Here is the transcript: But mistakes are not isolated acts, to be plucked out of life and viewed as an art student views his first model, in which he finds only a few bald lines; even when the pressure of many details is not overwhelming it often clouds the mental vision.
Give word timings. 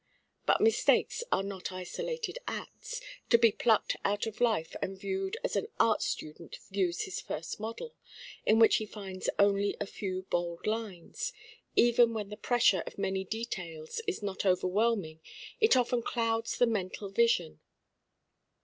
But 0.47 0.59
mistakes 0.61 1.23
are 1.31 1.43
not 1.43 1.71
isolated 1.71 2.39
acts, 2.47 3.01
to 3.29 3.37
be 3.37 3.51
plucked 3.51 3.97
out 4.03 4.25
of 4.25 4.41
life 4.41 4.75
and 4.81 4.99
viewed 4.99 5.37
as 5.43 5.55
an 5.55 5.67
art 5.79 6.01
student 6.01 6.57
views 6.71 7.01
his 7.03 7.21
first 7.21 7.59
model, 7.59 7.93
in 8.43 8.57
which 8.57 8.77
he 8.77 8.87
finds 8.87 9.29
only 9.37 9.77
a 9.79 9.85
few 9.85 10.23
bald 10.31 10.65
lines; 10.65 11.33
even 11.75 12.15
when 12.15 12.29
the 12.29 12.35
pressure 12.35 12.81
of 12.87 12.97
many 12.97 13.23
details 13.23 14.01
is 14.07 14.23
not 14.23 14.43
overwhelming 14.43 15.21
it 15.59 15.77
often 15.77 16.01
clouds 16.01 16.57
the 16.57 16.65
mental 16.65 17.09
vision. 17.09 17.59